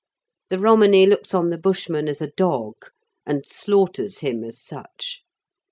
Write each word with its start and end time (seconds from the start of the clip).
The 0.49 0.57
Romany 0.59 1.05
looks 1.05 1.31
on 1.35 1.51
the 1.51 1.59
Bushman 1.59 2.07
as 2.07 2.21
a 2.21 2.31
dog, 2.31 2.89
and 3.23 3.45
slaughters 3.45 4.21
him 4.21 4.43
as 4.43 4.59
such. 4.59 5.21